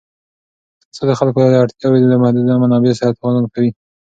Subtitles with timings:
[0.83, 3.71] اقتصاد د خلکو اړتیاوې د محدودو منابعو سره توازن کوي.